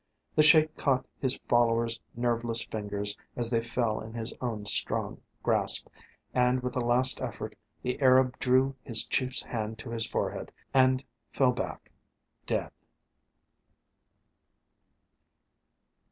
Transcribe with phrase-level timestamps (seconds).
[0.33, 5.89] The Sheik caught his follower's nerveless fingers as they fell in his own strong grasp,
[6.33, 11.03] and with a last effort the Arab drew his chief's hand to his forehead and
[11.31, 11.91] fell back
[12.47, 12.71] dead.